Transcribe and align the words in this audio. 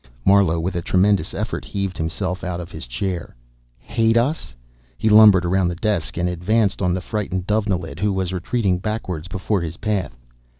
Marlowe 0.25 0.59
with 0.59 0.75
a 0.75 0.81
tremendous 0.81 1.31
effort 1.35 1.63
heaved 1.63 1.95
himself 1.95 2.43
out 2.43 2.59
of 2.59 2.71
his 2.71 2.87
chair. 2.87 3.35
"Hate 3.77 4.17
us?" 4.17 4.55
He 4.97 5.09
lumbered 5.09 5.45
around 5.45 5.67
the 5.67 5.75
desk 5.75 6.17
and 6.17 6.27
advanced 6.27 6.81
on 6.81 6.95
the 6.95 7.01
frightened 7.01 7.45
Dovenilid, 7.45 7.99
who 7.99 8.11
was 8.11 8.33
retreating 8.33 8.79
backwards 8.79 9.27
before 9.27 9.61
his 9.61 9.77
path. 9.77 10.17